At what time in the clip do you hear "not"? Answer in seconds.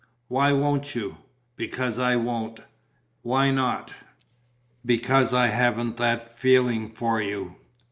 3.51-3.93